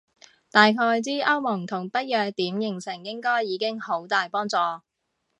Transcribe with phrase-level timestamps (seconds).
[0.49, 4.57] 大概知歐盟同北約點形成應該已經好大幫助